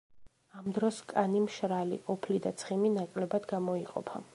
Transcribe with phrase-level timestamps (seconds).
[0.61, 4.25] ამ დროს კანი მშრალი, ოფლი და ცხიმი ნაკლებად გამოიყოფა.